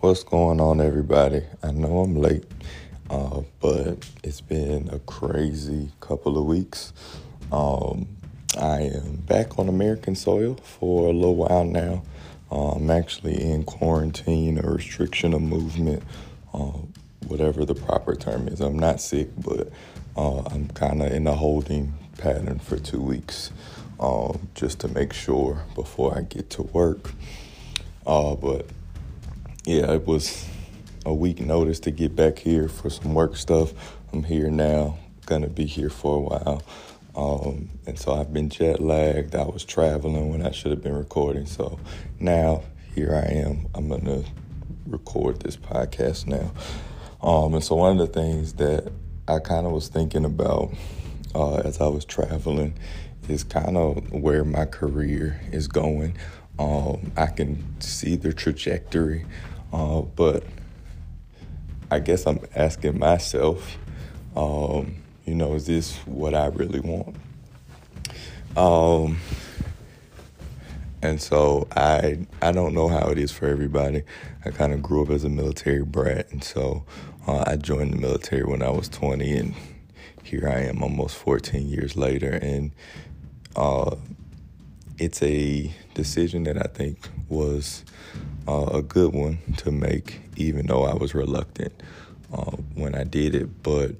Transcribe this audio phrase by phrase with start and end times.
[0.00, 1.42] What's going on, everybody?
[1.60, 2.44] I know I'm late,
[3.10, 6.92] uh, but it's been a crazy couple of weeks.
[7.50, 8.06] Um,
[8.56, 12.04] I am back on American soil for a little while now.
[12.52, 16.04] Uh, I'm actually in quarantine, a restriction of movement,
[16.54, 16.78] uh,
[17.26, 18.60] whatever the proper term is.
[18.60, 19.72] I'm not sick, but
[20.16, 23.50] uh, I'm kind of in a holding pattern for two weeks
[23.98, 27.10] um, just to make sure before I get to work.
[28.06, 28.66] Uh, but
[29.68, 30.46] yeah, it was
[31.04, 33.74] a week notice to get back here for some work stuff.
[34.14, 36.62] I'm here now, gonna be here for a while.
[37.14, 39.34] Um, and so I've been jet lagged.
[39.34, 41.44] I was traveling when I should have been recording.
[41.44, 41.78] So
[42.18, 42.62] now
[42.94, 43.66] here I am.
[43.74, 44.24] I'm gonna
[44.86, 46.50] record this podcast now.
[47.20, 48.90] Um, and so one of the things that
[49.28, 50.72] I kind of was thinking about
[51.34, 52.72] uh, as I was traveling
[53.28, 56.16] is kind of where my career is going.
[56.58, 59.26] Um, I can see the trajectory
[59.72, 60.44] uh, but
[61.90, 63.78] I guess I'm asking myself,
[64.36, 67.16] um, you know, is this what I really want?
[68.56, 69.18] Um,
[71.02, 74.02] and so I I don't know how it is for everybody.
[74.44, 76.84] I kind of grew up as a military brat, and so
[77.26, 79.54] uh, I joined the military when I was 20, and
[80.22, 82.72] here I am almost 14 years later, and
[83.54, 83.96] uh,
[84.98, 87.84] it's a decision that I think was
[88.48, 91.72] uh, a good one to make, even though I was reluctant
[92.32, 93.62] uh, when I did it.
[93.62, 93.92] But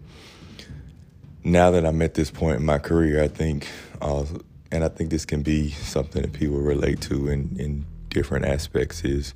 [1.45, 3.69] now that I'm at this point in my career, I think,
[4.01, 4.25] uh,
[4.73, 9.05] and I think this can be something that people relate to in, in different aspects,
[9.05, 9.35] is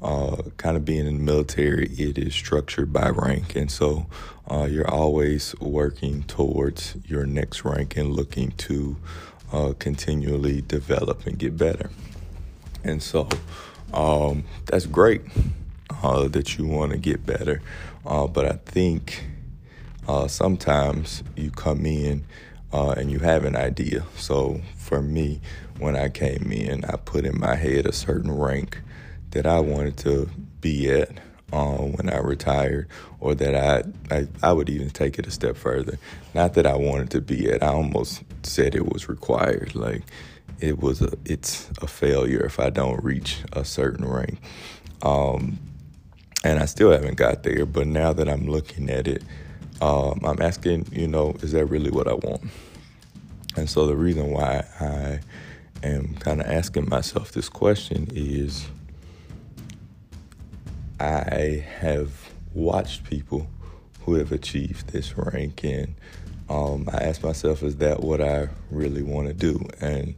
[0.00, 3.56] uh, kind of being in the military, it is structured by rank.
[3.56, 4.06] And so
[4.50, 8.96] uh, you're always working towards your next rank and looking to
[9.52, 11.90] uh, continually develop and get better.
[12.82, 13.28] And so
[13.94, 15.22] um, that's great
[16.02, 17.62] uh, that you want to get better.
[18.04, 19.24] Uh, but I think
[20.06, 22.24] uh, sometimes you come in
[22.72, 24.04] uh, and you have an idea.
[24.16, 25.40] So for me,
[25.78, 28.80] when I came in, I put in my head a certain rank
[29.30, 30.28] that I wanted to
[30.60, 31.10] be at.
[31.52, 32.88] Uh, when I retired,
[33.20, 36.00] or that I, I I would even take it a step further.
[36.34, 37.62] Not that I wanted to be at.
[37.62, 39.76] I almost said it was required.
[39.76, 40.02] Like
[40.60, 44.38] it was a it's a failure if I don't reach a certain rank.
[45.02, 45.58] Um,
[46.44, 49.22] and I still haven't got there, but now that I'm looking at it,
[49.80, 52.42] um, I'm asking, you know, is that really what I want?
[53.56, 55.20] And so the reason why I
[55.82, 58.66] am kind of asking myself this question is
[61.00, 63.48] I have watched people
[64.02, 65.94] who have achieved this rank, and
[66.48, 69.66] um, I ask myself, is that what I really want to do?
[69.80, 70.14] And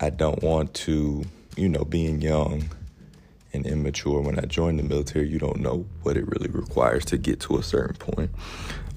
[0.00, 1.24] I don't want to,
[1.56, 2.70] you know, being young
[3.52, 7.18] and immature, when I joined the military, you don't know what it really requires to
[7.18, 8.30] get to a certain point.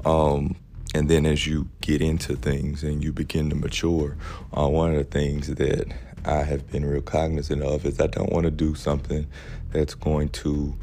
[0.05, 0.55] Um,
[0.93, 4.17] and then as you get into things and you begin to mature,
[4.55, 5.91] uh, one of the things that
[6.25, 9.25] I have been real cognizant of is I don't want to do something
[9.71, 10.75] that's going to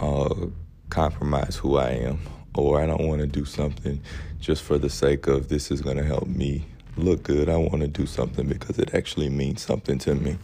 [0.00, 0.46] uh,
[0.90, 2.20] compromise who I am,
[2.54, 4.00] or I don't want to do something
[4.40, 6.64] just for the sake of this is going to help me
[6.98, 7.48] look good.
[7.48, 10.38] I want to do something because it actually means something to me.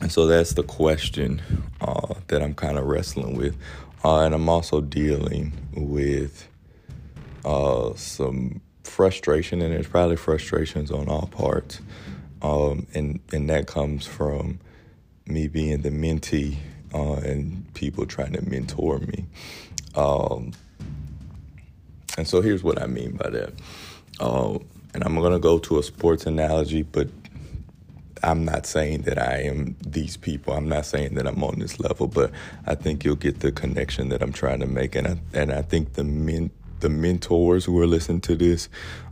[0.00, 1.42] And so that's the question
[1.80, 3.56] uh, that I'm kind of wrestling with.
[4.04, 6.48] Uh, and I'm also dealing with
[7.44, 11.80] uh, some frustration, and there's probably frustrations on all parts.
[12.42, 14.60] Um, and, and that comes from
[15.26, 16.56] me being the mentee
[16.94, 19.26] uh, and people trying to mentor me.
[19.94, 20.52] Um,
[22.16, 23.52] and so here's what I mean by that.
[24.18, 24.58] Uh,
[24.94, 27.08] and I'm going to go to a sports analogy, but
[28.22, 30.52] I'm not saying that I am these people.
[30.52, 32.30] I'm not saying that I'm on this level, but
[32.66, 35.62] I think you'll get the connection that I'm trying to make, and I, and I
[35.62, 36.50] think the men,
[36.80, 38.68] the mentors who are listening to this,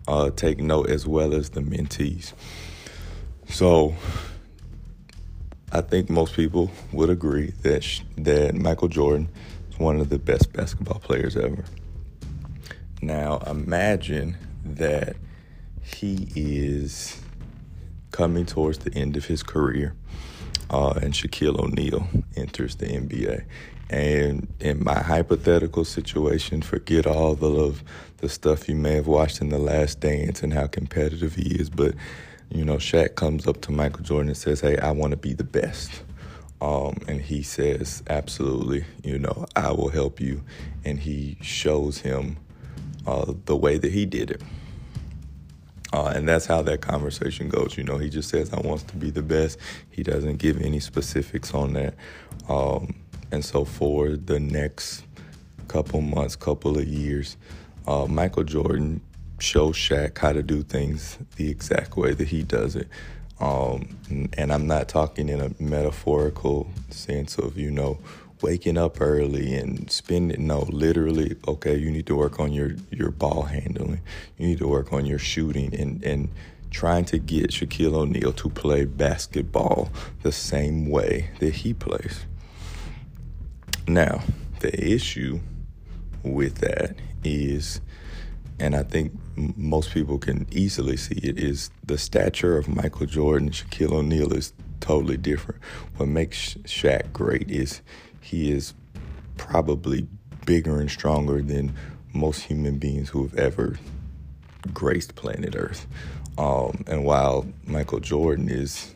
[0.06, 2.32] uh, take note as well as the mentees.
[3.48, 3.94] So,
[5.72, 9.28] I think most people would agree that sh- that Michael Jordan
[9.70, 11.64] is one of the best basketball players ever.
[13.00, 15.16] Now, imagine that
[15.94, 17.20] he is
[18.10, 19.94] coming towards the end of his career,
[20.70, 22.06] uh, and Shaquille O'Neal
[22.36, 23.44] enters the NBA.
[23.90, 27.74] And in my hypothetical situation, forget all the
[28.18, 31.70] the stuff you may have watched in The Last Dance and how competitive he is,
[31.70, 31.94] but
[32.50, 35.34] you know, Shaq comes up to Michael Jordan and says, "Hey, I want to be
[35.34, 36.02] the best."
[36.60, 40.42] Um, and he says, "Absolutely, you know, I will help you."
[40.84, 42.38] And he shows him
[43.06, 44.42] uh, the way that he did it.
[45.92, 47.76] Uh, and that's how that conversation goes.
[47.78, 49.58] You know, he just says, I want to be the best.
[49.90, 51.94] He doesn't give any specifics on that.
[52.48, 52.94] Um,
[53.30, 55.04] And so for the next
[55.68, 57.36] couple months, couple of years,
[57.86, 59.02] uh, Michael Jordan
[59.38, 62.88] shows Shaq how to do things the exact way that he does it.
[63.38, 63.88] Um,
[64.36, 67.98] and I'm not talking in a metaphorical sense of, you know,
[68.42, 73.10] waking up early and spending no literally okay you need to work on your your
[73.10, 74.00] ball handling
[74.36, 76.28] you need to work on your shooting and and
[76.70, 79.90] trying to get Shaquille O'Neal to play basketball
[80.22, 82.26] the same way that he plays
[83.86, 84.22] now
[84.60, 85.40] the issue
[86.22, 86.94] with that
[87.24, 87.80] is
[88.60, 93.48] and I think most people can easily see it is the stature of Michael Jordan
[93.48, 95.60] and Shaquille O'Neal is totally different.
[95.96, 97.82] What makes Shaq great is
[98.28, 98.74] he is
[99.38, 100.06] probably
[100.44, 101.74] bigger and stronger than
[102.12, 103.78] most human beings who have ever
[104.74, 105.86] graced planet Earth.
[106.36, 108.94] Um, and while Michael Jordan is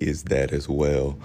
[0.00, 1.18] is that as well,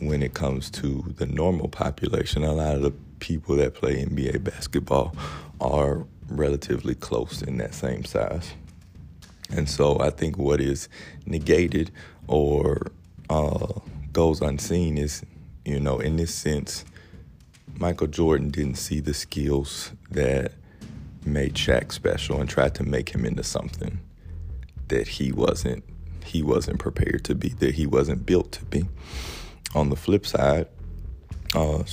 [0.00, 4.42] when it comes to the normal population, a lot of the people that play NBA
[4.42, 5.14] basketball
[5.60, 8.54] are relatively close in that same size.
[9.50, 10.88] And so I think what is
[11.24, 11.92] negated
[12.26, 12.90] or
[13.30, 13.68] uh,
[14.12, 15.22] goes unseen is
[15.66, 16.84] you know, in this sense,
[17.78, 20.52] Michael Jordan didn't see the skills that
[21.24, 23.98] made Shaq special and tried to make him into something
[24.88, 25.84] that he wasn't
[26.24, 28.84] he wasn't prepared to be, that he wasn't built to be.
[29.74, 30.66] On the flip side,
[31.54, 31.84] uh,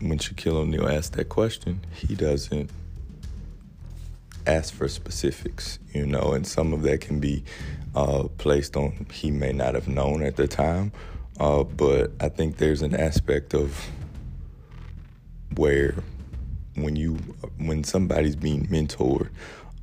[0.00, 2.70] when Shaquille O'Neal asked that question, he doesn't
[4.46, 7.44] ask for specifics, you know, and some of that can be
[7.94, 10.92] uh, placed on he may not have known at the time
[11.42, 13.76] uh, but I think there's an aspect of
[15.56, 15.96] where
[16.76, 17.16] when you
[17.58, 19.28] when somebody's being mentored,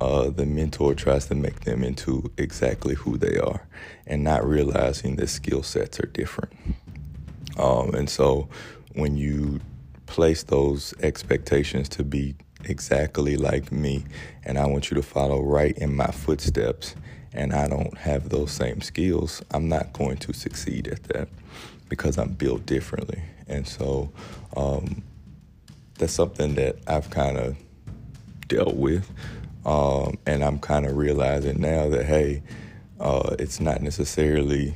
[0.00, 3.68] uh, the mentor tries to make them into exactly who they are,
[4.06, 6.54] and not realizing that skill sets are different.
[7.58, 8.48] Um, and so
[8.94, 9.60] when you
[10.06, 14.06] place those expectations to be exactly like me,
[14.44, 16.94] and I want you to follow right in my footsteps,
[17.32, 21.28] and I don't have those same skills, I'm not going to succeed at that
[21.88, 23.22] because I'm built differently.
[23.46, 24.10] And so
[24.56, 25.02] um,
[25.98, 27.56] that's something that I've kind of
[28.48, 29.10] dealt with.
[29.64, 32.42] Um, and I'm kind of realizing now that, hey,
[32.98, 34.74] uh, it's not necessarily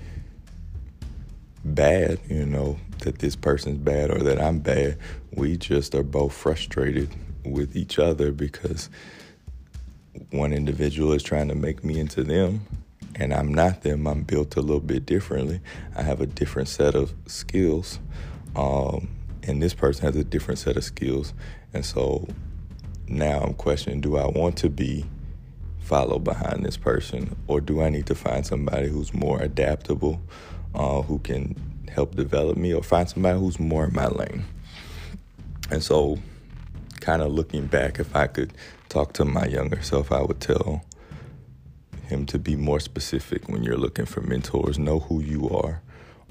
[1.64, 4.98] bad, you know, that this person's bad or that I'm bad.
[5.32, 7.10] We just are both frustrated
[7.44, 8.90] with each other because
[10.30, 12.66] one individual is trying to make me into them
[13.16, 14.06] and I'm not them.
[14.06, 15.60] I'm built a little bit differently.
[15.96, 17.98] I have a different set of skills,
[18.56, 19.08] um,
[19.42, 21.32] and this person has a different set of skills.
[21.72, 22.28] And so
[23.08, 25.04] now I'm questioning: Do I want to be
[25.80, 30.20] followed behind this person, or do I need to find somebody who's more adaptable,
[30.74, 31.54] uh, who can
[31.88, 34.44] help develop me, or find somebody who's more in my lane?
[35.70, 36.18] And so,
[37.04, 38.54] kind of looking back, if I could
[38.88, 40.82] talk to my younger self, I would tell
[42.06, 44.78] him to be more specific when you're looking for mentors.
[44.78, 45.82] Know who you are,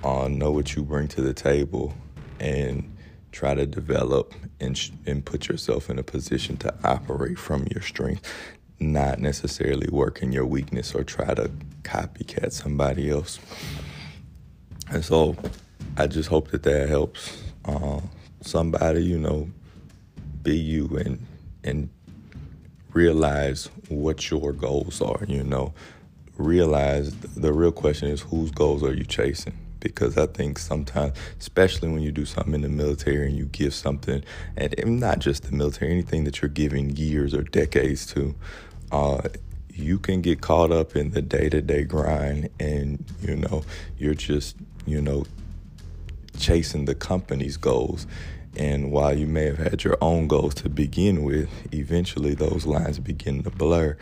[0.03, 1.93] uh, know what you bring to the table,
[2.39, 2.91] and
[3.31, 7.83] try to develop and, sh- and put yourself in a position to operate from your
[7.83, 8.33] strength,
[8.79, 11.51] not necessarily work in your weakness or try to
[11.83, 13.39] copycat somebody else.
[14.89, 15.35] And so
[15.97, 18.01] I just hope that that helps uh,
[18.41, 19.49] somebody, you know,
[20.43, 21.25] be you and
[21.63, 21.89] and
[22.93, 25.73] realize what your goals are, you know.
[26.37, 29.57] Realize the real question is whose goals are you chasing?
[29.79, 33.73] Because I think sometimes, especially when you do something in the military and you give
[33.73, 34.23] something,
[34.57, 38.35] and not just the military, anything that you're giving years or decades to,
[38.91, 39.21] uh,
[39.69, 43.63] you can get caught up in the day to day grind and, you know,
[43.97, 45.25] you're just, you know,
[46.39, 48.07] chasing the company's goals
[48.55, 52.99] and while you may have had your own goals to begin with, eventually those lines
[52.99, 53.97] begin to blur.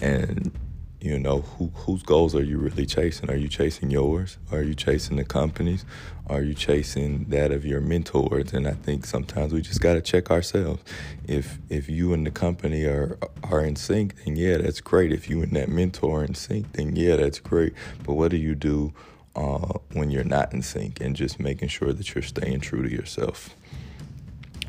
[0.00, 0.52] And
[1.00, 3.30] you know, who whose goals are you really chasing?
[3.30, 4.36] Are you chasing yours?
[4.52, 5.84] Are you chasing the companies?
[6.26, 8.52] Are you chasing that of your mentors?
[8.52, 10.82] And I think sometimes we just got to check ourselves.
[11.26, 15.12] If if you and the company are are in sync, then yeah, that's great.
[15.12, 17.72] If you and that mentor are in sync, then yeah, that's great.
[18.04, 18.92] But what do you do
[19.34, 21.00] uh, when you're not in sync?
[21.00, 23.56] And just making sure that you're staying true to yourself.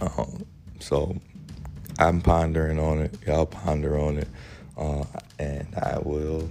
[0.01, 0.45] Um,
[0.79, 1.15] so
[1.99, 3.15] I'm pondering on it.
[3.25, 4.27] Y'all ponder on it.
[4.77, 5.05] Uh,
[5.39, 6.49] and I will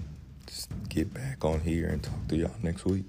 [0.88, 3.04] get back on here and talk to y'all next week.